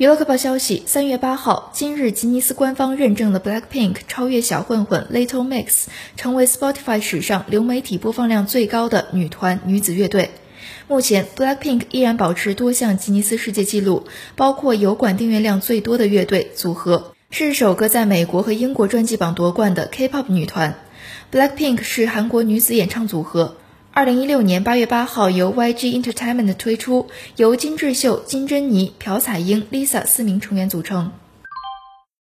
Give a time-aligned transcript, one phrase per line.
[0.00, 10.30] 娱乐快报消息：三月八号，今日吉尼斯官方认证的 Blackpink 超越小混混 Little Mix，成为 Spotify 史上流媒体播放量最高的女团女子乐队。
[10.88, 20.76] 目前，Blackpink 依然保持多项吉尼斯世界纪录，包括油管订阅量最多的乐队组合，是首个在美国和英国专辑榜夺冠的 K-pop 女团。
[21.30, 23.56] Blackpink 是韩国女子演唱组合。
[23.92, 31.10] 二零一六年八月八号，由 YG Entertainment 推出，由金智秀、金珍妮、朴彩英、Lisa 四名成员组成。